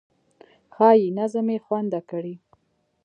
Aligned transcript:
ښایي 0.73 1.07
نظم 1.17 1.45
بې 1.49 1.57
خونده 1.65 1.99
کړي. 2.09 2.35